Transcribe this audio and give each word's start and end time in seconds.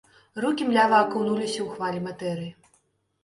Рукі 0.43 0.63
млява 0.69 1.01
акунуліся 1.07 1.59
ў 1.63 1.67
хвалі 1.73 1.99
матэрыі. 2.07 2.49